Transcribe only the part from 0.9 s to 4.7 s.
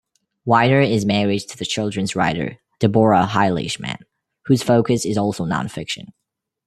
married to the children's writer Deborah Heiligman, whose